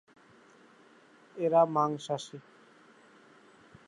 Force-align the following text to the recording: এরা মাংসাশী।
এরা 1.35 1.61
মাংসাশী। 1.75 2.37